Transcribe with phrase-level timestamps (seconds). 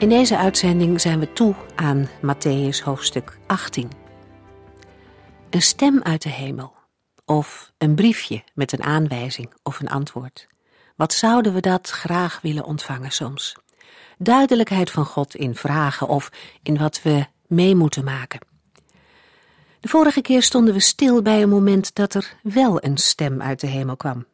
[0.00, 3.90] In deze uitzending zijn we toe aan Matthäus hoofdstuk 18.
[5.50, 6.72] Een stem uit de hemel,
[7.24, 10.46] of een briefje met een aanwijzing of een antwoord.
[10.96, 13.56] Wat zouden we dat graag willen ontvangen soms?
[14.18, 16.30] Duidelijkheid van God in vragen of
[16.62, 18.40] in wat we mee moeten maken.
[19.80, 23.60] De vorige keer stonden we stil bij een moment dat er wel een stem uit
[23.60, 24.26] de hemel kwam.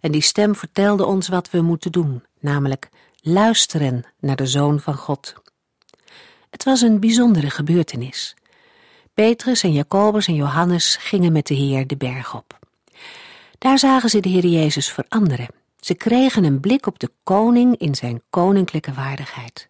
[0.00, 2.88] En die stem vertelde ons wat we moeten doen, namelijk
[3.20, 5.34] luisteren naar de Zoon van God.
[6.50, 8.34] Het was een bijzondere gebeurtenis.
[9.14, 12.58] Petrus en Jacobus en Johannes gingen met de Heer de berg op.
[13.58, 15.48] Daar zagen ze de Heer Jezus veranderen.
[15.80, 19.68] Ze kregen een blik op de koning in zijn koninklijke waardigheid.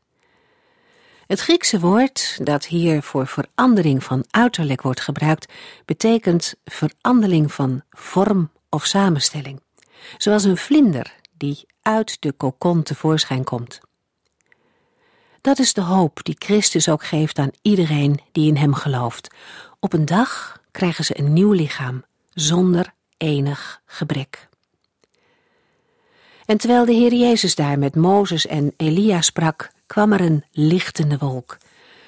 [1.27, 5.53] Het Griekse woord dat hier voor verandering van uiterlijk wordt gebruikt,
[5.85, 9.61] betekent verandering van vorm of samenstelling,
[10.19, 13.81] zoals een vlinder die uit de kokon tevoorschijn komt.
[15.41, 19.35] Dat is de hoop die Christus ook geeft aan iedereen die in hem gelooft.
[19.81, 24.49] Op een dag krijgen ze een nieuw lichaam, zonder enig gebrek.
[26.45, 31.19] En terwijl de Heer Jezus daar met Mozes en Elia sprak, kwam er een lichtende
[31.19, 31.57] wolk.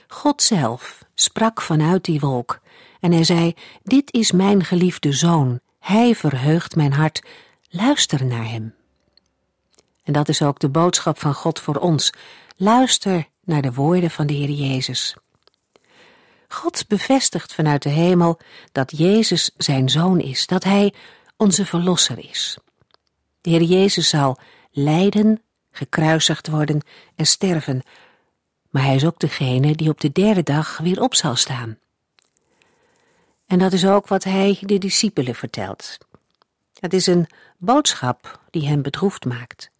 [0.09, 2.61] God zelf sprak vanuit die wolk
[3.01, 7.23] en hij zei, dit is mijn geliefde zoon, hij verheugt mijn hart,
[7.69, 8.79] luister naar hem.
[10.11, 12.13] En dat is ook de boodschap van God voor ons.
[12.57, 15.15] Luister naar de woorden van de Heer Jezus.
[16.49, 18.39] God bevestigt vanuit de hemel
[18.73, 20.95] dat Jezus zijn zoon is, dat Hij
[21.37, 22.59] onze verlosser is.
[23.41, 24.39] De Heer Jezus zal
[24.71, 26.81] lijden, gekruisigd worden
[27.17, 27.83] en sterven,
[28.71, 31.79] maar Hij is ook degene die op de derde dag weer op zal staan.
[33.47, 35.99] En dat is ook wat Hij de discipelen vertelt.
[36.81, 37.27] Het is een
[37.59, 39.71] boodschap die hem bedroefd maakt.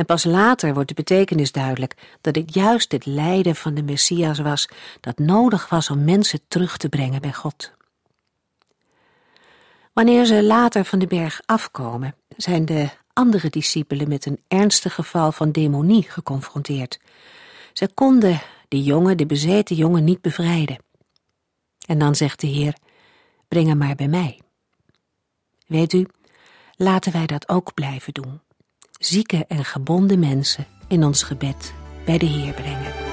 [0.00, 4.38] En pas later wordt de betekenis duidelijk dat het juist het lijden van de Messias
[4.38, 4.68] was
[5.00, 7.72] dat nodig was om mensen terug te brengen bij God.
[9.92, 15.32] Wanneer ze later van de berg afkomen, zijn de andere discipelen met een ernstig geval
[15.32, 17.00] van demonie geconfronteerd.
[17.72, 20.78] Ze konden de jongen, de bezeten jongen, niet bevrijden.
[21.86, 22.74] En dan zegt de Heer,
[23.48, 24.40] breng hem maar bij mij.
[25.66, 26.06] Weet u,
[26.76, 28.40] laten wij dat ook blijven doen
[29.00, 31.74] zieke en gebonden mensen in ons gebed
[32.04, 33.09] bij de Heer brengen.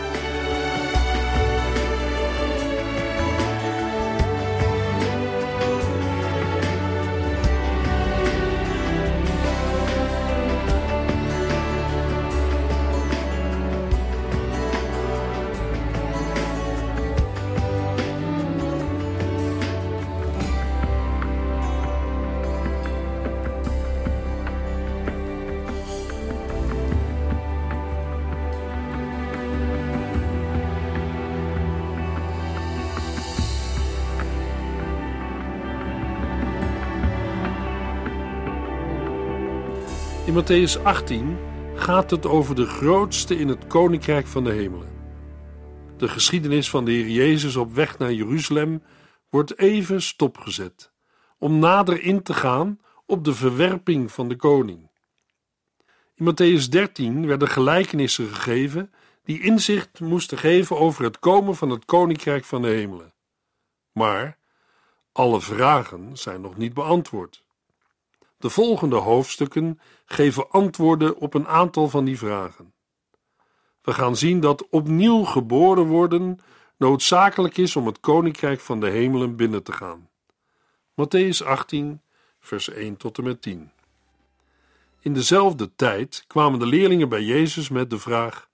[40.38, 41.38] In Matthäus 18
[41.76, 44.88] gaat het over de grootste in het koninkrijk van de hemelen.
[45.98, 48.84] De geschiedenis van de Heer Jezus op weg naar Jeruzalem
[49.30, 50.92] wordt even stopgezet
[51.38, 54.90] om nader in te gaan op de verwerping van de koning.
[56.16, 58.94] In Matthäus 13 werden gelijkenissen gegeven
[59.24, 63.14] die inzicht moesten geven over het komen van het koninkrijk van de hemelen.
[63.92, 64.38] Maar
[65.12, 67.46] alle vragen zijn nog niet beantwoord.
[68.38, 72.74] De volgende hoofdstukken geven antwoorden op een aantal van die vragen.
[73.82, 76.40] We gaan zien dat opnieuw geboren worden
[76.78, 80.10] noodzakelijk is om het koninkrijk van de hemelen binnen te gaan.
[80.92, 82.02] Matthäus 18,
[82.40, 83.72] vers 1 tot en met 10.
[85.00, 88.50] In dezelfde tijd kwamen de leerlingen bij Jezus met de vraag: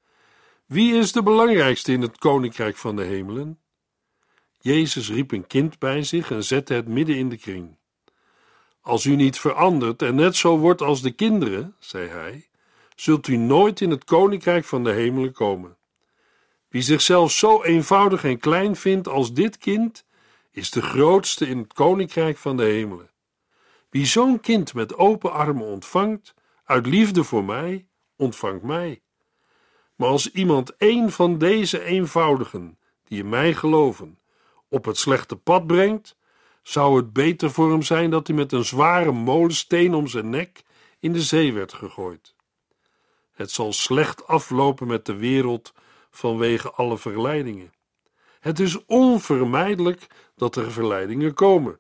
[0.65, 3.59] Wie is de belangrijkste in het koninkrijk van de hemelen?
[4.59, 7.77] Jezus riep een kind bij zich en zette het midden in de kring.
[8.83, 12.47] Als u niet verandert en net zo wordt als de kinderen, zei hij,
[12.95, 15.77] zult u nooit in het koninkrijk van de hemelen komen.
[16.68, 20.06] Wie zichzelf zo eenvoudig en klein vindt als dit kind,
[20.51, 23.09] is de grootste in het koninkrijk van de hemelen.
[23.89, 26.33] Wie zo'n kind met open armen ontvangt,
[26.63, 29.01] uit liefde voor mij, ontvangt mij.
[29.95, 34.19] Maar als iemand één van deze eenvoudigen, die in mij geloven,
[34.69, 36.18] op het slechte pad brengt,
[36.63, 40.63] zou het beter voor hem zijn dat hij met een zware molensteen om zijn nek
[41.00, 42.36] in de zee werd gegooid.
[43.33, 45.74] Het zal slecht aflopen met de wereld
[46.12, 47.74] vanwege alle verleidingen.
[48.39, 51.80] Het is onvermijdelijk dat er verleidingen komen.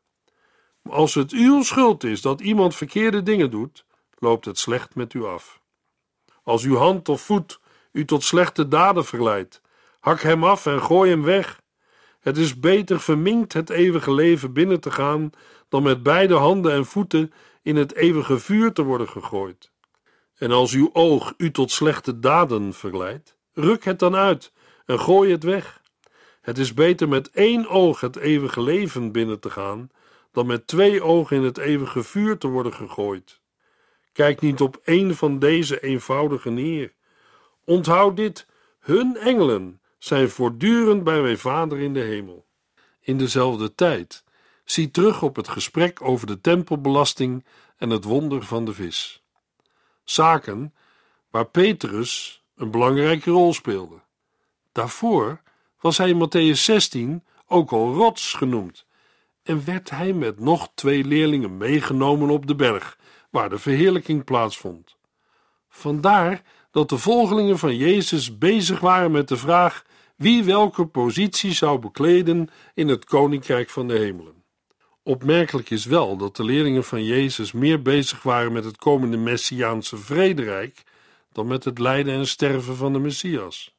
[0.81, 3.85] Maar als het uw schuld is dat iemand verkeerde dingen doet,
[4.17, 5.61] loopt het slecht met u af.
[6.43, 7.59] Als uw hand of voet
[7.91, 9.61] u tot slechte daden verleidt,
[9.99, 11.61] hak hem af en gooi hem weg.
[12.23, 15.29] Het is beter verminkt het eeuwige leven binnen te gaan
[15.69, 19.71] dan met beide handen en voeten in het eeuwige vuur te worden gegooid.
[20.37, 24.51] En als uw oog u tot slechte daden verleidt, ruk het dan uit
[24.85, 25.81] en gooi het weg.
[26.41, 29.89] Het is beter met één oog het eeuwige leven binnen te gaan
[30.31, 33.41] dan met twee ogen in het eeuwige vuur te worden gegooid.
[34.11, 36.93] Kijk niet op één van deze eenvoudige neer.
[37.65, 38.47] Onthoud dit:
[38.79, 42.45] hun engelen zijn voortdurend bij mijn Vader in de hemel.
[42.99, 44.23] In dezelfde tijd
[44.63, 47.45] zie terug op het gesprek over de tempelbelasting
[47.77, 49.23] en het wonder van de vis.
[50.03, 50.73] Zaken
[51.29, 53.95] waar Petrus een belangrijke rol speelde.
[54.71, 55.41] Daarvoor
[55.79, 58.85] was hij in Matthäus 16 ook al rots genoemd
[59.43, 62.97] en werd hij met nog twee leerlingen meegenomen op de berg
[63.29, 64.95] waar de verheerlijking plaatsvond.
[65.69, 66.41] Vandaar
[66.71, 69.83] dat de volgelingen van Jezus bezig waren met de vraag
[70.15, 74.43] wie welke positie zou bekleden in het koninkrijk van de hemelen.
[75.03, 79.97] Opmerkelijk is wel dat de leerlingen van Jezus meer bezig waren met het komende messiaanse
[79.97, 80.83] vrederijk
[81.31, 83.75] dan met het lijden en sterven van de Messias.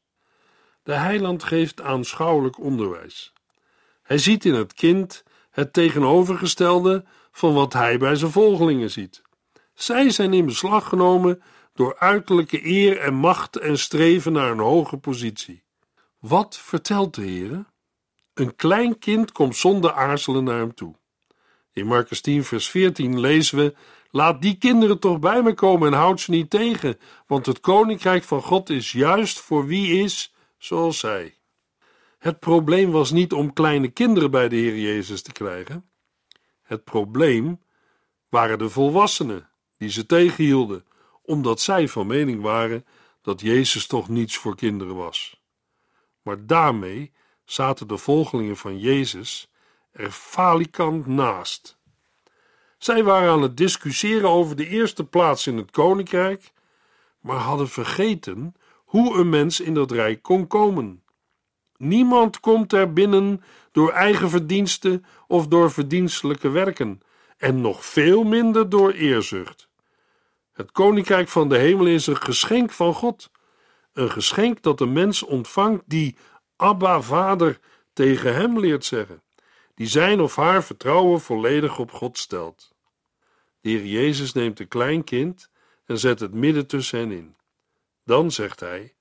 [0.83, 3.33] De heiland geeft aanschouwelijk onderwijs.
[4.03, 9.23] Hij ziet in het kind het tegenovergestelde van wat hij bij zijn volgelingen ziet.
[9.75, 11.43] Zij zijn in beslag genomen
[11.75, 15.64] door uiterlijke eer en macht en streven naar een hoge positie.
[16.25, 17.65] Wat vertelt de Heer?
[18.35, 20.95] Een klein kind komt zonder aarzelen naar hem toe.
[21.73, 23.75] In Marcus 10, vers 14 lezen we:
[24.11, 28.25] Laat die kinderen toch bij me komen en houd ze niet tegen, want het koninkrijk
[28.25, 31.39] van God is juist voor wie is zoals zij.
[32.19, 35.91] Het probleem was niet om kleine kinderen bij de Heer Jezus te krijgen.
[36.63, 37.61] Het probleem
[38.29, 40.85] waren de volwassenen die ze tegenhielden,
[41.23, 42.87] omdat zij van mening waren
[43.23, 45.43] dat Jezus toch niets voor kinderen was.
[46.25, 47.13] Maar daarmee
[47.45, 49.51] zaten de volgelingen van Jezus
[49.93, 51.79] er falikant naast.
[52.79, 56.53] Zij waren aan het discussiëren over de eerste plaats in het koninkrijk,
[57.21, 58.55] maar hadden vergeten
[58.85, 61.03] hoe een mens in dat rijk kon komen.
[61.77, 63.43] Niemand komt er binnen
[63.73, 67.01] door eigen verdiensten of door verdienstelijke werken,
[67.37, 69.69] en nog veel minder door eerzucht.
[70.53, 73.31] Het koninkrijk van de hemel is een geschenk van God,
[73.95, 76.17] een geschenk dat de mens ontvangt die
[76.57, 77.61] Abba Vader
[77.93, 79.23] tegen hem leert zeggen,
[79.75, 82.75] die zijn of haar vertrouwen volledig op God stelt.
[83.61, 85.51] De Heer Jezus neemt een klein kind
[85.85, 87.37] en zet het midden tussen hen in.
[88.05, 88.95] Dan zegt hij: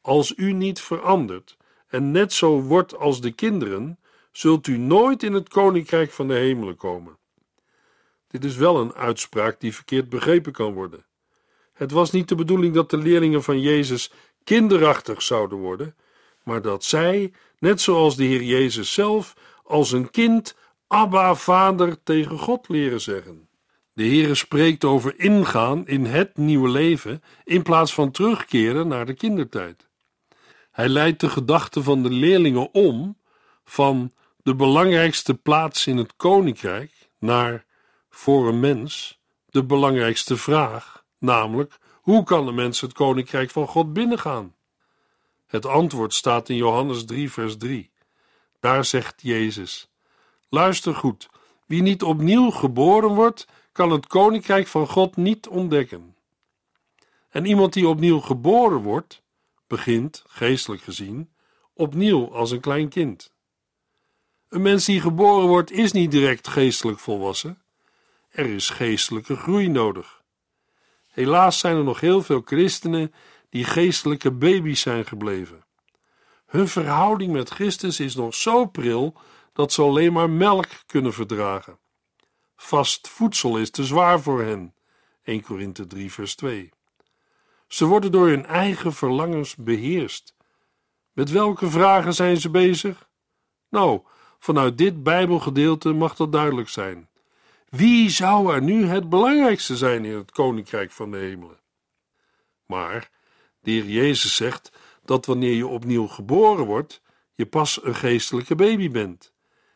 [0.00, 1.56] Als u niet verandert
[1.86, 3.98] en net zo wordt als de kinderen,
[4.32, 7.18] zult u nooit in het koninkrijk van de hemelen komen.
[8.26, 11.06] Dit is wel een uitspraak die verkeerd begrepen kan worden.
[11.72, 14.12] Het was niet de bedoeling dat de leerlingen van Jezus
[14.48, 15.94] kinderachtig zouden worden,
[16.42, 22.38] maar dat zij, net zoals de Heer Jezus zelf, als een kind Abba Vader tegen
[22.38, 23.48] God leren zeggen.
[23.92, 29.14] De Heere spreekt over ingaan in het nieuwe leven in plaats van terugkeren naar de
[29.14, 29.88] kindertijd.
[30.70, 33.18] Hij leidt de gedachten van de leerlingen om
[33.64, 34.12] van
[34.42, 37.64] de belangrijkste plaats in het koninkrijk naar
[38.10, 41.78] voor een mens de belangrijkste vraag, namelijk
[42.08, 44.54] hoe kan een mens het koninkrijk van God binnengaan?
[45.46, 47.90] Het antwoord staat in Johannes 3, vers 3.
[48.60, 49.90] Daar zegt Jezus:
[50.48, 51.28] Luister goed,
[51.66, 56.16] wie niet opnieuw geboren wordt, kan het koninkrijk van God niet ontdekken.
[57.28, 59.22] En iemand die opnieuw geboren wordt,
[59.66, 61.30] begint, geestelijk gezien,
[61.72, 63.32] opnieuw als een klein kind.
[64.48, 67.62] Een mens die geboren wordt, is niet direct geestelijk volwassen.
[68.28, 70.17] Er is geestelijke groei nodig.
[71.18, 73.12] Helaas zijn er nog heel veel christenen
[73.48, 75.64] die geestelijke baby's zijn gebleven.
[76.46, 79.14] Hun verhouding met Christus is nog zo pril
[79.52, 81.78] dat ze alleen maar melk kunnen verdragen.
[82.56, 84.74] Vast voedsel is te zwaar voor hen.
[85.22, 86.70] 1 Korinthe 3 vers 2.
[87.68, 90.34] Ze worden door hun eigen verlangens beheerst.
[91.12, 93.08] Met welke vragen zijn ze bezig?
[93.68, 94.00] Nou,
[94.38, 97.08] vanuit dit Bijbelgedeelte mag dat duidelijk zijn.
[97.70, 101.60] Wie zou er nu het belangrijkste zijn in het koninkrijk van de hemelen?
[102.66, 103.10] Maar
[103.60, 104.72] de Jezus zegt
[105.04, 107.02] dat wanneer je opnieuw geboren wordt,
[107.34, 109.32] je pas een geestelijke baby bent.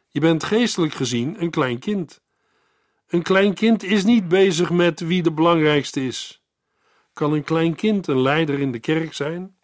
[0.09, 2.23] Je bent geestelijk gezien een klein kind.
[3.07, 6.43] Een klein kind is niet bezig met wie de belangrijkste is.
[7.13, 9.57] Kan een klein kind een leider in de kerk zijn?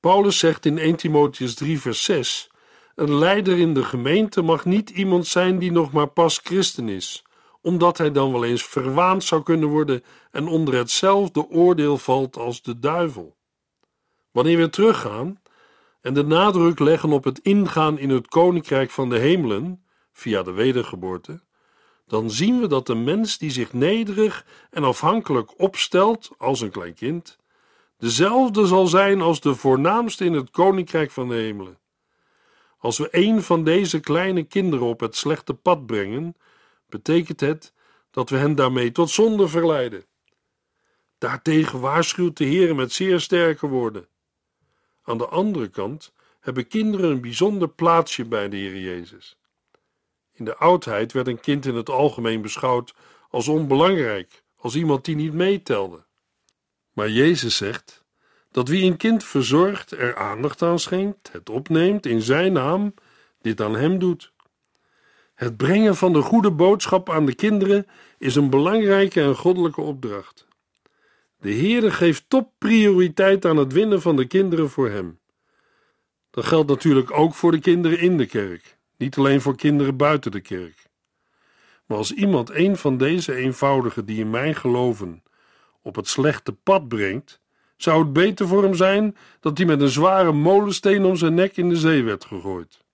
[0.00, 2.50] Paulus zegt in 1 Timotheus 3, vers 6:
[2.94, 7.24] Een leider in de gemeente mag niet iemand zijn die nog maar pas christen is,
[7.60, 12.62] omdat hij dan wel eens verwaand zou kunnen worden en onder hetzelfde oordeel valt als
[12.62, 13.36] de duivel.
[14.30, 15.40] Wanneer we teruggaan
[16.00, 20.52] en de nadruk leggen op het ingaan in het koninkrijk van de hemelen via de
[20.52, 21.40] wedergeboorte,
[22.06, 26.94] dan zien we dat de mens die zich nederig en afhankelijk opstelt als een klein
[26.94, 27.38] kind,
[27.98, 31.78] dezelfde zal zijn als de voornaamste in het koninkrijk van de hemelen.
[32.78, 36.36] Als we een van deze kleine kinderen op het slechte pad brengen,
[36.90, 37.72] betekent het
[38.10, 40.04] dat we hen daarmee tot zonde verleiden.
[41.18, 44.08] Daartegen waarschuwt de Heer met zeer sterke woorden.
[45.02, 49.38] Aan de andere kant hebben kinderen een bijzonder plaatsje bij de Heer Jezus.
[50.32, 52.94] In de oudheid werd een kind in het algemeen beschouwd
[53.28, 56.04] als onbelangrijk, als iemand die niet meetelde.
[56.92, 58.04] Maar Jezus zegt
[58.50, 62.94] dat wie een kind verzorgt, er aandacht aan schenkt, het opneemt in zijn naam,
[63.40, 64.32] dit aan hem doet.
[65.40, 67.86] Het brengen van de goede boodschap aan de kinderen
[68.18, 70.46] is een belangrijke en goddelijke opdracht.
[71.38, 75.18] De Heere geeft topprioriteit aan het winnen van de kinderen voor hem.
[76.30, 80.30] Dat geldt natuurlijk ook voor de kinderen in de kerk, niet alleen voor kinderen buiten
[80.30, 80.86] de kerk.
[81.86, 85.22] Maar als iemand een van deze eenvoudigen die in mij geloven
[85.82, 87.40] op het slechte pad brengt,
[87.76, 91.56] zou het beter voor hem zijn dat hij met een zware molensteen om zijn nek
[91.56, 92.84] in de zee werd gegooid.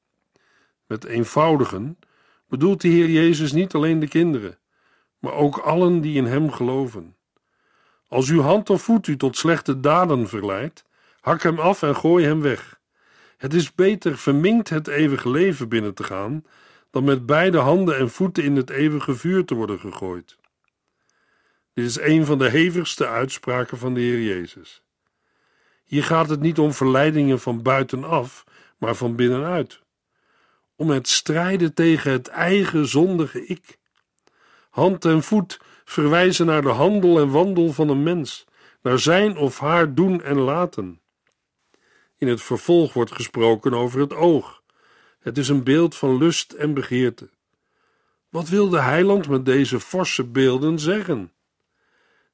[0.86, 1.98] Met eenvoudigen
[2.48, 4.58] bedoelt de Heer Jezus niet alleen de kinderen,
[5.18, 7.16] maar ook allen die in Hem geloven.
[8.08, 10.84] Als uw hand of voet u tot slechte daden verleidt,
[11.20, 12.80] hak hem af en gooi hem weg.
[13.36, 16.44] Het is beter verminkt het eeuwige leven binnen te gaan,
[16.90, 20.38] dan met beide handen en voeten in het eeuwige vuur te worden gegooid.
[21.72, 24.82] Dit is een van de hevigste uitspraken van de Heer Jezus.
[25.84, 28.44] Hier gaat het niet om verleidingen van buitenaf,
[28.78, 29.82] maar van binnenuit.
[30.76, 33.78] Om het strijden tegen het eigen zondige ik.
[34.70, 38.46] Hand en voet verwijzen naar de handel en wandel van een mens,
[38.82, 41.00] naar zijn of haar doen en laten.
[42.18, 44.62] In het vervolg wordt gesproken over het oog.
[45.20, 47.30] Het is een beeld van lust en begeerte.
[48.28, 51.32] Wat wil de heiland met deze forse beelden zeggen?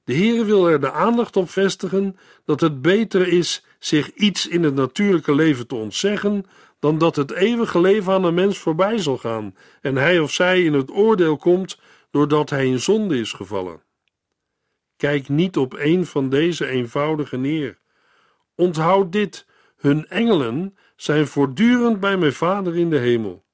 [0.05, 4.63] De Heere wil er de aandacht op vestigen dat het beter is zich iets in
[4.63, 6.47] het natuurlijke leven te ontzeggen,
[6.83, 10.62] dan dat het eeuwige leven aan een mens voorbij zal gaan en hij of zij
[10.62, 11.79] in het oordeel komt
[12.11, 13.83] doordat hij in zonde is gevallen.
[14.97, 17.79] Kijk niet op een van deze eenvoudige neer.
[18.55, 19.47] Onthoud dit:
[19.77, 23.45] hun engelen zijn voortdurend bij mijn Vader in de hemel.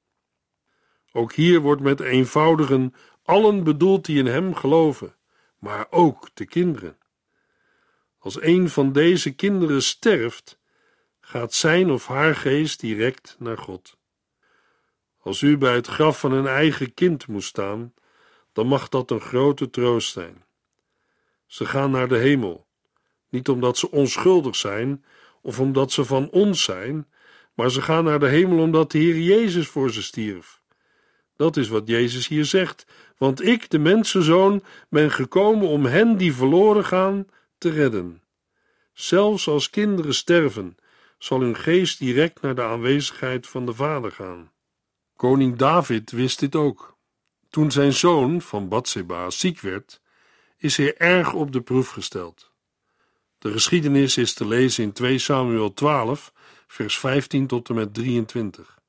[1.11, 2.93] Ook hier wordt met eenvoudigen
[3.23, 5.15] allen bedoeld die in Hem geloven,
[5.59, 6.97] maar ook de kinderen.
[8.19, 10.58] Als een van deze kinderen sterft,
[11.29, 13.97] gaat zijn of haar geest direct naar God.
[15.19, 17.93] Als u bij het graf van een eigen kind moest staan,
[18.53, 20.43] dan mag dat een grote troost zijn.
[21.45, 22.65] Ze gaan naar de hemel,
[23.29, 25.05] niet omdat ze onschuldig zijn
[25.41, 27.07] of omdat ze van ons zijn,
[27.53, 30.61] maar ze gaan naar de hemel omdat de Heer Jezus voor ze stierf.
[31.35, 32.85] Dat is wat Jezus hier zegt,
[33.17, 38.21] want ik, de mensenzoon, ben gekomen om hen die verloren gaan te redden.
[38.93, 40.77] Zelfs als kinderen sterven,
[41.19, 44.51] zal hun geest direct naar de aanwezigheid van de Vader gaan.
[45.15, 46.97] Koning David wist dit ook.
[47.49, 50.01] Toen zijn zoon van Batseba ziek werd,
[50.57, 52.51] is hij erg op de proef gesteld.
[53.37, 56.33] De geschiedenis is te lezen in 2 Samuel 12,
[56.67, 58.79] vers 15 tot en met 23.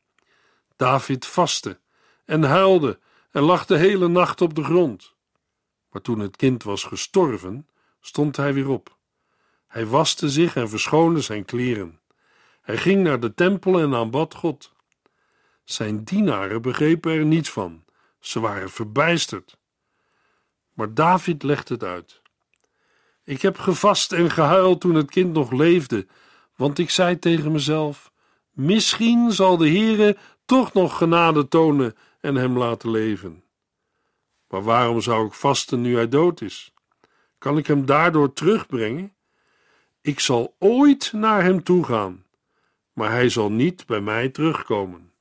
[0.76, 1.80] David vastte
[2.25, 2.99] en huilde
[3.30, 5.14] en lag de hele nacht op de grond.
[5.90, 7.68] Maar toen het kind was gestorven,
[8.00, 8.96] stond hij weer op.
[9.66, 12.00] Hij waste zich en verschoonde zijn kleren.
[12.70, 14.72] Hij ging naar de tempel en aanbad God.
[15.64, 17.84] Zijn dienaren begrepen er niets van
[18.20, 19.58] ze waren verbijsterd.
[20.72, 22.22] Maar David legt het uit.
[23.24, 26.06] Ik heb gevast en gehuild toen het kind nog leefde,
[26.56, 28.12] want ik zei tegen mezelf:
[28.50, 33.42] Misschien zal de Heere toch nog genade tonen en hem laten leven.
[34.48, 36.72] Maar waarom zou ik vasten nu hij dood is?
[37.38, 39.14] Kan ik hem daardoor terugbrengen?
[40.00, 42.24] Ik zal ooit naar hem toe gaan,
[43.00, 45.12] maar hij zal niet bij mij terugkomen.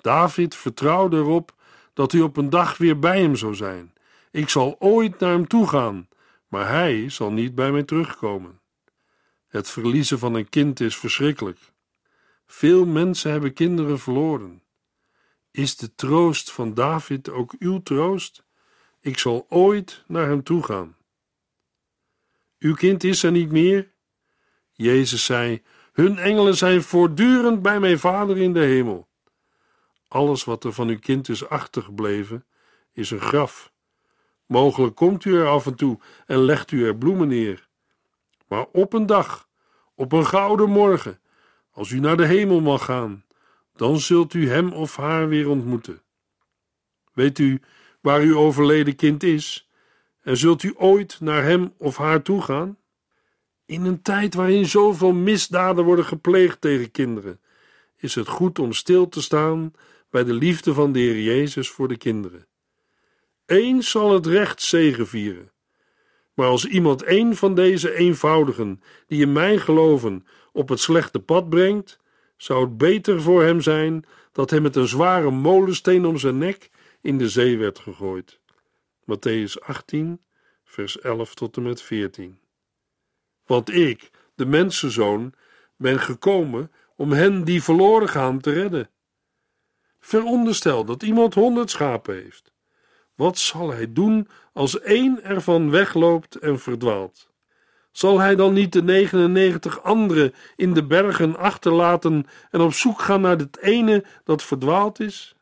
[0.00, 1.54] David vertrouwde erop
[1.92, 3.94] dat hij op een dag weer bij hem zou zijn.
[4.30, 6.08] Ik zal ooit naar hem toe gaan,
[6.48, 8.60] maar hij zal niet bij mij terugkomen.
[9.48, 11.58] Het verliezen van een kind is verschrikkelijk.
[12.46, 14.62] Veel mensen hebben kinderen verloren.
[15.50, 18.44] Is de troost van David ook uw troost?
[19.00, 20.96] Ik zal ooit naar hem toe gaan.
[22.58, 23.90] Uw kind is er niet meer?
[24.72, 25.62] Jezus zei:
[25.96, 29.08] Hun engelen zijn voortdurend bij mijn Vader in de hemel.
[30.08, 32.44] Alles wat er van uw kind is achtergebleven,
[32.92, 33.72] is een graf.
[34.46, 37.68] Mogelijk komt u er af en toe en legt u er bloemen neer.
[38.48, 39.48] Maar op een dag,
[39.94, 41.20] op een gouden morgen,
[41.70, 43.24] als u naar de hemel mag gaan,
[43.74, 46.02] dan zult u hem of haar weer ontmoeten.
[47.12, 47.60] Weet u
[48.00, 49.70] waar uw overleden kind is?
[50.22, 52.78] En zult u ooit naar hem of haar toe gaan?
[53.66, 57.40] In een tijd waarin zoveel misdaden worden gepleegd tegen kinderen,
[57.96, 59.72] is het goed om stil te staan
[60.10, 62.46] bij de liefde van de Heer Jezus voor de kinderen.
[63.46, 65.50] Eens zal het recht zegevieren.
[66.34, 71.48] Maar als iemand een van deze eenvoudigen, die in mij geloven, op het slechte pad
[71.48, 71.98] brengt,
[72.36, 76.70] zou het beter voor hem zijn dat hij met een zware molensteen om zijn nek
[77.00, 78.40] in de zee werd gegooid.
[79.00, 80.20] Matthäus 18,
[80.64, 82.38] vers 11 tot en met 14.
[83.46, 85.32] Want ik, de mensenzoon,
[85.76, 88.90] ben gekomen om hen die verloren gaan te redden.
[89.98, 92.52] Veronderstel dat iemand honderd schapen heeft.
[93.14, 97.30] Wat zal hij doen als één ervan wegloopt en verdwaalt?
[97.92, 103.20] Zal hij dan niet de 99 andere in de bergen achterlaten en op zoek gaan
[103.20, 105.34] naar het ene dat verdwaald is?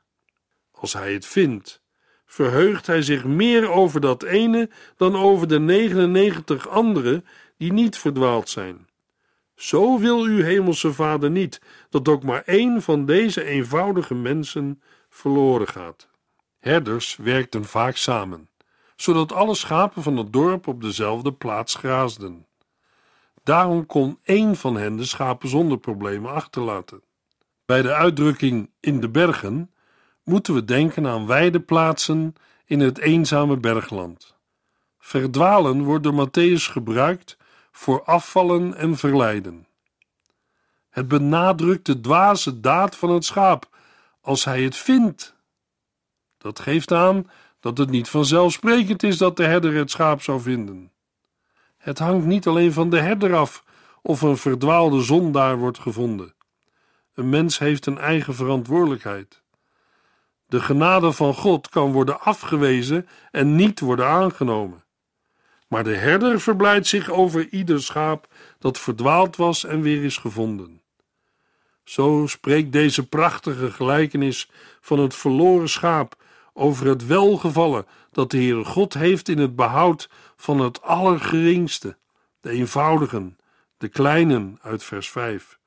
[0.70, 1.82] Als hij het vindt,
[2.26, 7.22] verheugt hij zich meer over dat ene dan over de 99 andere
[7.64, 8.88] die niet verdwaald zijn.
[9.54, 15.68] Zo wil uw hemelse Vader niet dat ook maar één van deze eenvoudige mensen verloren
[15.68, 16.08] gaat.
[16.58, 18.48] Herders werkten vaak samen,
[18.96, 22.46] zodat alle schapen van het dorp op dezelfde plaats graasden.
[23.42, 27.02] Daarom kon één van hen de schapen zonder problemen achterlaten.
[27.64, 29.70] Bij de uitdrukking in de bergen
[30.24, 34.36] moeten we denken aan wijde plaatsen in het eenzame bergland.
[34.98, 37.36] Verdwalen wordt door Matthäus gebruikt
[37.76, 39.66] voor afvallen en verleiden.
[40.90, 43.68] Het benadrukt de dwaze daad van het schaap
[44.20, 45.34] als hij het vindt.
[46.38, 50.92] Dat geeft aan dat het niet vanzelfsprekend is dat de herder het schaap zou vinden.
[51.76, 53.64] Het hangt niet alleen van de herder af
[54.02, 56.34] of een verdwaalde zondaar wordt gevonden.
[57.14, 59.42] Een mens heeft een eigen verantwoordelijkheid.
[60.46, 64.83] De genade van God kan worden afgewezen en niet worden aangenomen.
[65.74, 70.82] Maar de herder verblijdt zich over ieder schaap dat verdwaald was en weer is gevonden.
[71.84, 78.64] Zo spreekt deze prachtige gelijkenis van het verloren schaap over het welgevallen dat de Heere
[78.64, 81.96] God heeft in het behoud van het allergeringste,
[82.40, 83.38] de eenvoudigen,
[83.76, 85.58] de kleinen uit vers 5,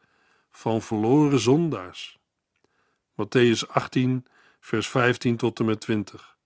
[0.49, 2.19] van verloren zondaars.
[3.11, 4.25] Matthäus 18,
[4.59, 6.37] vers 15 tot en met 20.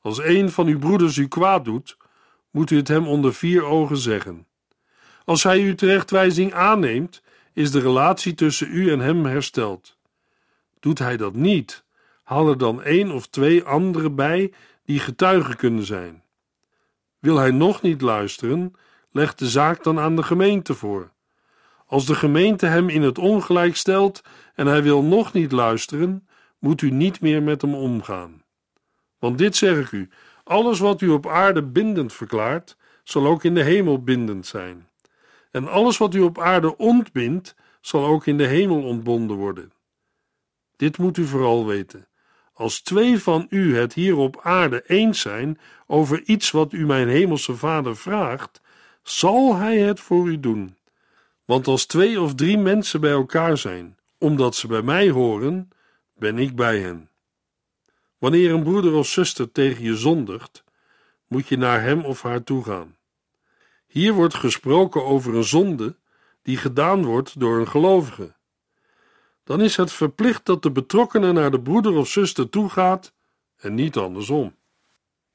[0.00, 1.96] Als een van uw broeders u kwaad doet,
[2.56, 4.46] moet u het hem onder vier ogen zeggen.
[5.24, 9.96] Als hij uw terechtwijzing aanneemt, is de relatie tussen u en hem hersteld.
[10.80, 11.84] Doet hij dat niet,
[12.22, 14.52] haal er dan één of twee anderen bij
[14.84, 16.22] die getuigen kunnen zijn.
[17.18, 18.72] Wil hij nog niet luisteren,
[19.10, 21.10] leg de zaak dan aan de gemeente voor.
[21.86, 24.22] Als de gemeente hem in het ongelijk stelt
[24.54, 28.42] en hij wil nog niet luisteren, moet u niet meer met hem omgaan.
[29.18, 30.08] Want dit zeg ik u:
[30.46, 34.88] alles wat u op aarde bindend verklaart, zal ook in de hemel bindend zijn.
[35.50, 39.72] En alles wat u op aarde ontbindt, zal ook in de hemel ontbonden worden.
[40.76, 42.06] Dit moet u vooral weten.
[42.52, 47.08] Als twee van u het hier op aarde eens zijn over iets wat u mijn
[47.08, 48.60] hemelse Vader vraagt,
[49.02, 50.76] zal hij het voor u doen.
[51.44, 55.70] Want als twee of drie mensen bij elkaar zijn, omdat ze bij mij horen,
[56.14, 57.10] ben ik bij hen.
[58.18, 60.64] Wanneer een broeder of zuster tegen je zondigt,
[61.26, 62.96] moet je naar hem of haar toe gaan.
[63.86, 65.96] Hier wordt gesproken over een zonde
[66.42, 68.34] die gedaan wordt door een gelovige.
[69.44, 73.12] Dan is het verplicht dat de betrokkenen naar de broeder of zuster toegaat
[73.56, 74.54] en niet andersom.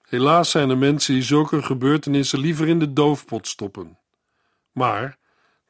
[0.02, 3.98] Helaas zijn er mensen die zulke gebeurtenissen liever in de doofpot stoppen.
[4.72, 5.18] Maar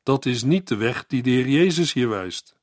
[0.03, 2.55] dat is niet de weg die de Heer Jezus hier wijst.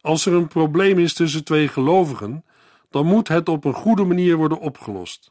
[0.00, 2.44] Als er een probleem is tussen twee gelovigen,
[2.90, 5.30] dan moet het op een goede manier worden opgelost.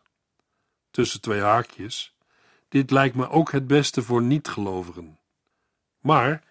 [0.91, 2.15] Tussen twee haakjes.
[2.69, 5.19] Dit lijkt me ook het beste voor niet-gelovigen.
[5.99, 6.43] Maar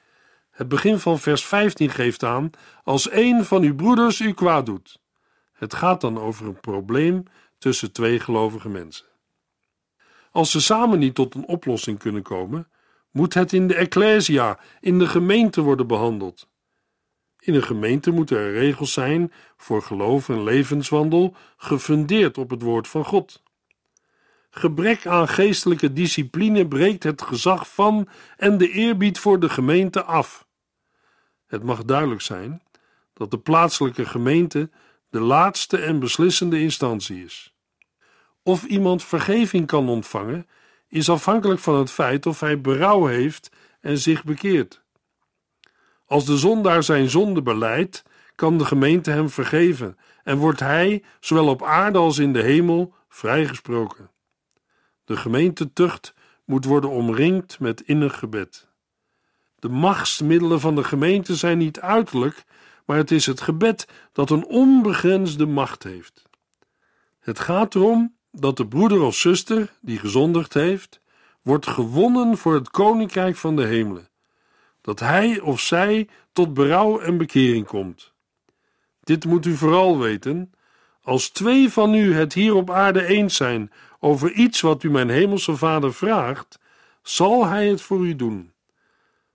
[0.51, 2.51] het begin van vers 15 geeft aan:
[2.85, 5.01] als een van uw broeders u kwaad doet.
[5.53, 7.23] Het gaat dan over een probleem
[7.59, 9.07] tussen twee gelovige mensen.
[10.31, 12.69] Als ze samen niet tot een oplossing kunnen komen,
[13.11, 16.49] moet het in de ecclesia, in de gemeente worden behandeld.
[17.47, 22.89] In een gemeente moeten er regels zijn voor geloof en levenswandel, gefundeerd op het woord
[22.89, 23.43] van God.
[24.51, 30.47] Gebrek aan geestelijke discipline breekt het gezag van en de eerbied voor de gemeente af.
[31.47, 32.63] Het mag duidelijk zijn
[33.13, 34.71] dat de plaatselijke gemeente
[35.11, 37.55] de laatste en beslissende instantie is.
[38.43, 40.49] Of iemand vergeving kan ontvangen,
[40.89, 44.85] is afhankelijk van het feit of hij berouw heeft en zich bekeert.
[46.07, 48.03] Als de zondaar zijn zonde beleidt,
[48.35, 52.95] kan de gemeente hem vergeven en wordt hij, zowel op aarde als in de hemel,
[53.09, 54.11] vrijgesproken.
[55.05, 56.15] De gemeentetucht
[56.45, 58.69] moet worden omringd met innig gebed.
[59.59, 62.45] De machtsmiddelen van de gemeente zijn niet uiterlijk,
[62.85, 66.23] maar het is het gebed dat een onbegrensde macht heeft.
[67.19, 71.01] Het gaat erom dat de broeder of zuster die gezondigd heeft,
[71.43, 74.09] wordt gewonnen voor het koninkrijk van de hemelen.
[74.87, 78.13] Dat hij of zij tot berouw en bekering komt.
[79.01, 80.53] Dit moet u vooral weten.
[81.03, 85.09] Als twee van u het hier op aarde eens zijn over iets wat u mijn
[85.09, 86.59] hemelse Vader vraagt,
[87.03, 88.53] zal hij het voor u doen.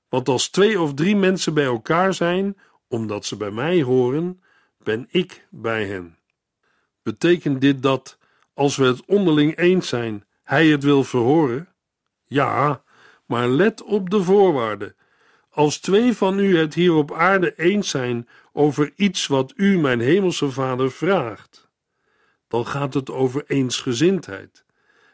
[0.09, 4.43] Want als twee of drie mensen bij elkaar zijn, omdat ze bij mij horen,
[4.77, 6.17] ben ik bij hen.
[7.03, 8.17] Betekent dit dat,
[8.53, 11.67] als we het onderling eens zijn, hij het wil verhoren?
[12.25, 12.83] Ja,
[13.25, 14.95] maar let op de voorwaarden.
[15.51, 19.99] Als twee van u het hier op aarde eens zijn over iets wat u, mijn
[19.99, 21.69] hemelse Vader, vraagt,
[22.47, 24.65] dan gaat het over eensgezindheid.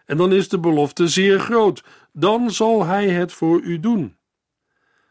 [0.05, 1.83] En dan is de belofte zeer groot.
[2.11, 4.17] Dan zal Hij het voor u doen.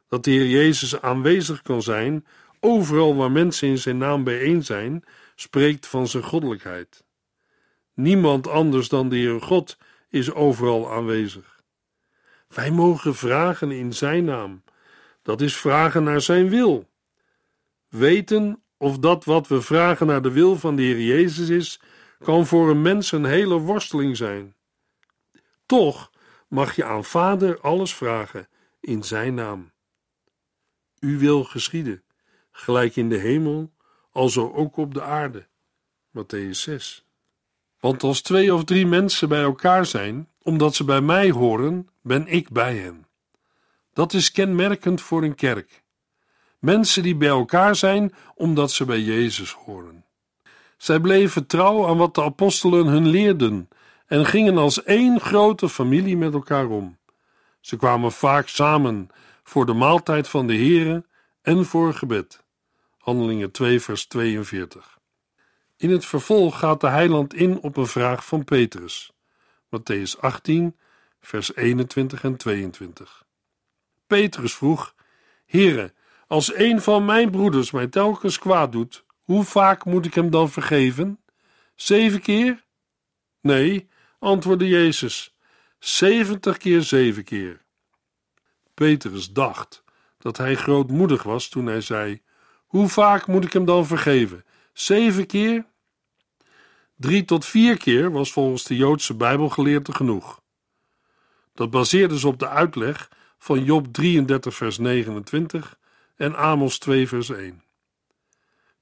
[0.09, 2.27] Dat de Heer Jezus aanwezig kan zijn,
[2.61, 7.05] overal waar mensen in Zijn naam bijeen zijn, spreekt van Zijn goddelijkheid.
[7.95, 11.61] Niemand anders dan de Heer God is overal aanwezig.
[12.49, 14.63] Wij mogen vragen in Zijn naam.
[15.27, 16.89] Dat is vragen naar Zijn wil.
[17.89, 21.81] Weten of dat wat we vragen naar de wil van de Heer Jezus is,
[22.19, 24.55] kan voor een mens een hele worsteling zijn.
[25.67, 26.11] Toch
[26.49, 28.49] mag je aan Vader alles vragen
[28.81, 29.71] in Zijn naam.
[31.01, 32.03] U wil geschieden,
[32.51, 33.73] gelijk in de hemel,
[34.11, 35.47] alzo ook op de aarde.
[36.19, 37.05] Matthäus 6.
[37.81, 42.27] Want als twee of drie mensen bij elkaar zijn, omdat ze bij mij horen, ben
[42.27, 43.06] ik bij hen.
[43.97, 45.83] Dat is kenmerkend voor een kerk.
[46.59, 50.05] Mensen die bij elkaar zijn omdat ze bij Jezus horen.
[50.77, 53.69] Zij bleven trouw aan wat de apostelen hun leerden
[54.07, 56.99] en gingen als één grote familie met elkaar om.
[57.61, 59.09] Ze kwamen vaak samen
[59.43, 61.05] voor de maaltijd van de Here
[61.43, 62.45] en voor gebed.
[62.99, 64.99] Handelingen 2 vers 42.
[65.77, 69.13] In het vervolg gaat de heiland in op een vraag van Petrus.
[69.77, 70.77] Matthäus 18
[71.21, 73.26] vers 21 en 22.
[74.07, 74.95] Petrus vroeg:
[75.47, 75.95] Here,
[76.27, 80.51] als een van mijn broeders mij telkens kwaad doet, hoe vaak moet ik hem dan
[80.51, 81.21] vergeven?
[81.75, 82.65] Zeven keer?
[83.41, 83.89] Nee,
[84.19, 85.37] antwoordde Jezus,
[85.79, 87.65] zeventig keer zeven keer.
[88.75, 89.85] Petrus dacht
[90.19, 92.23] dat hij grootmoedig was toen hij zei:
[92.67, 94.45] Hoe vaak moet ik hem dan vergeven?
[94.73, 95.67] Zeven keer?
[96.97, 100.41] Drie tot vier keer was volgens de Joodse Bijbelgeleerde genoeg.
[101.55, 105.79] Dat baseerde ze op de uitleg van Job 33, vers 29
[106.17, 107.63] en Amos 2, vers 1.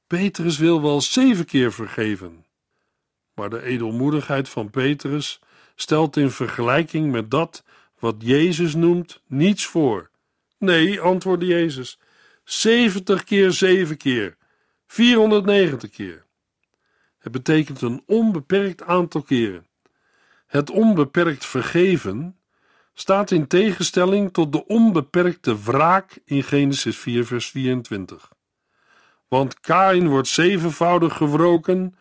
[0.07, 2.45] Petrus wil wel zeven keer vergeven,
[3.35, 5.41] maar de edelmoedigheid van Petrus
[5.75, 7.65] stelt in vergelijking met dat
[7.99, 10.11] wat Jezus noemt niets voor.
[10.59, 11.99] Nee, antwoordde Jezus,
[12.45, 14.37] 70 keer zeven keer,
[14.87, 16.25] 490 keer.
[17.19, 19.67] Het betekent een onbeperkt aantal keren.
[20.47, 22.37] Het onbeperkt vergeven
[22.95, 28.33] staat in tegenstelling tot de onbeperkte wraak in Genesis 4, vers 24.
[29.29, 31.95] Want Kain wordt zevenvoudig gewroken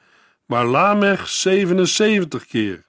[0.46, 2.86] maar Lamech 77 keer.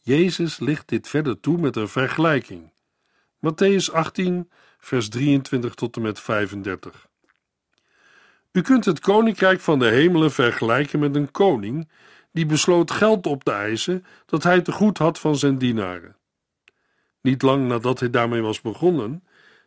[0.00, 2.72] Jezus licht dit verder toe met een vergelijking.
[3.36, 7.08] Matthäus 18, vers 23 tot en met 35.
[8.52, 11.88] U kunt het koninkrijk van de hemelen vergelijken met een koning
[12.32, 16.16] die besloot geld op te eisen dat hij te goed had van zijn dienaren.
[17.20, 19.24] Niet lang nadat hij daarmee was begonnen,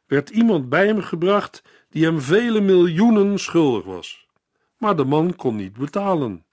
[0.08, 4.24] werd iemand bij hem gebracht die hem vele miljoenen schuldig was
[4.84, 6.46] maar de man kon niet betalen.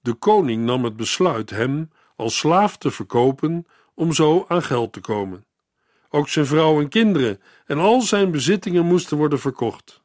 [0.00, 5.00] De koning nam het besluit hem als slaaf te verkopen om zo aan geld te
[5.00, 5.44] komen.
[6.08, 10.02] Ook zijn vrouw en kinderen en al zijn bezittingen moesten worden verkocht.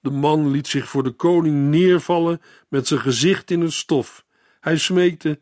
[0.00, 4.24] De man liet zich voor de koning neervallen met zijn gezicht in het stof.
[4.60, 5.38] Hij smeekte: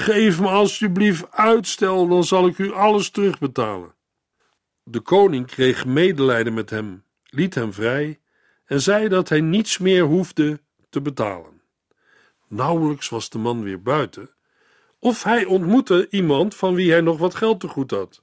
[0.00, 3.94] Geef me alsjeblieft uitstel, dan zal ik u alles terugbetalen.
[4.82, 8.20] De koning kreeg medelijden met hem, liet hem vrij
[8.64, 11.62] en zei dat hij niets meer hoefde te betalen.
[12.48, 14.30] Nauwelijks was de man weer buiten,
[14.98, 18.22] of hij ontmoette iemand van wie hij nog wat geld te goed had.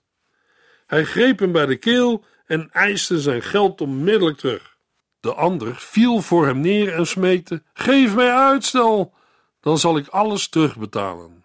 [0.86, 4.78] Hij greep hem bij de keel en eiste zijn geld onmiddellijk terug.
[5.20, 9.14] De ander viel voor hem neer en smeekte: Geef mij uitstel,
[9.60, 11.45] dan zal ik alles terugbetalen.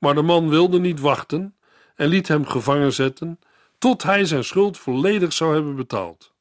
[0.00, 1.54] Maar de man wilde niet wachten
[1.94, 3.38] en liet hem gevangen zetten
[3.78, 6.32] tot hij zijn schuld volledig zou hebben betaald.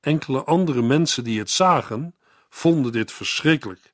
[0.00, 2.14] Enkele andere mensen die het zagen,
[2.48, 3.92] vonden dit verschrikkelijk.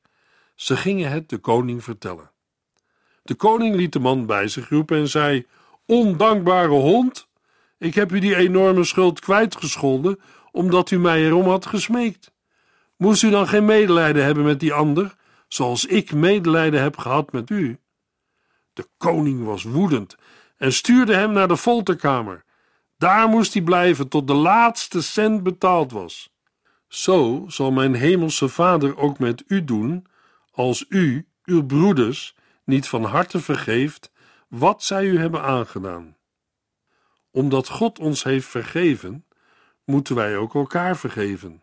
[0.54, 2.30] Ze gingen het de koning vertellen.
[3.22, 5.46] De koning liet de man bij zich roepen en zei:
[5.86, 7.28] Ondankbare hond,
[7.78, 10.20] ik heb u die enorme schuld kwijtgescholden
[10.52, 12.32] omdat u mij erom had gesmeekt.
[12.96, 15.14] Moest u dan geen medelijden hebben met die ander,
[15.48, 17.78] zoals ik medelijden heb gehad met u?
[18.72, 20.16] De koning was woedend
[20.56, 22.44] en stuurde hem naar de folterkamer.
[22.98, 26.32] Daar moest hij blijven tot de laatste cent betaald was.
[26.88, 30.06] Zo zal mijn hemelse vader ook met u doen,
[30.50, 34.12] als u, uw broeders, niet van harte vergeeft
[34.48, 36.16] wat zij u hebben aangedaan.
[37.30, 39.24] Omdat God ons heeft vergeven,
[39.84, 41.62] moeten wij ook elkaar vergeven.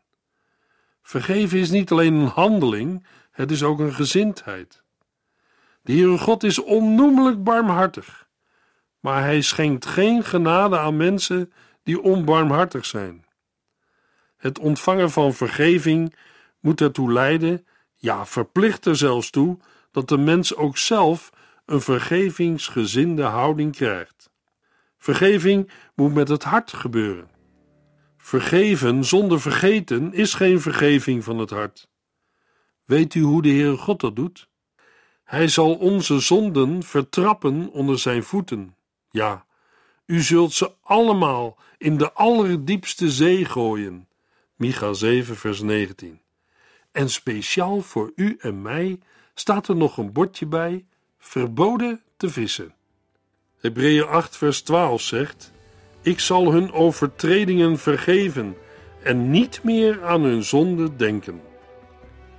[1.01, 4.83] Vergeven is niet alleen een handeling, het is ook een gezindheid.
[5.81, 8.27] De Heere God is onnoemelijk barmhartig,
[8.99, 11.51] maar Hij schenkt geen genade aan mensen
[11.83, 13.25] die onbarmhartig zijn.
[14.37, 16.15] Het ontvangen van vergeving
[16.59, 17.65] moet ertoe leiden,
[17.95, 19.57] ja, verplicht er zelfs toe,
[19.91, 21.29] dat de mens ook zelf
[21.65, 24.31] een vergevingsgezinde houding krijgt.
[24.97, 27.29] Vergeving moet met het hart gebeuren.
[28.17, 31.89] Vergeven zonder vergeten is geen vergeving van het hart.
[32.85, 34.48] Weet u hoe de Heere God dat doet?
[35.29, 38.75] Hij zal onze zonden vertrappen onder zijn voeten.
[39.11, 39.45] Ja,
[40.05, 44.07] u zult ze allemaal in de allerdiepste zee gooien.
[44.55, 46.21] Micha 7, vers 19.
[46.91, 48.99] En speciaal voor u en mij
[49.33, 50.85] staat er nog een bordje bij:
[51.17, 52.73] verboden te vissen.
[53.59, 55.51] Hebreeën 8, vers 12 zegt:
[56.01, 58.55] Ik zal hun overtredingen vergeven
[59.03, 61.41] en niet meer aan hun zonde denken.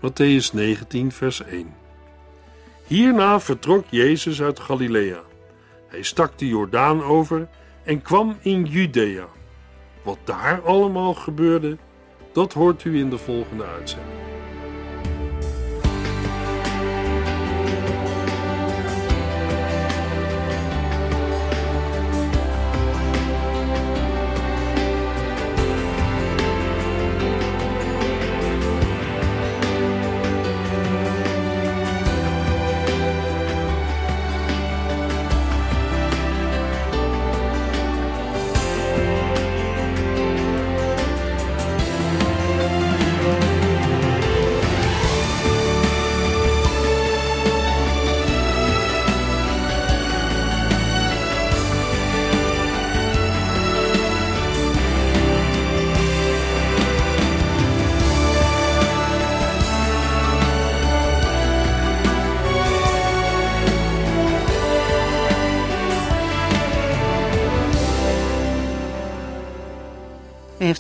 [0.01, 1.80] Matthäus 19, vers 1.
[2.91, 5.23] Hierna vertrok Jezus uit Galilea.
[5.89, 7.49] Hij stak de Jordaan over
[7.85, 9.27] en kwam in Judea.
[10.03, 11.77] Wat daar allemaal gebeurde,
[12.33, 14.30] dat hoort u in de volgende uitzending.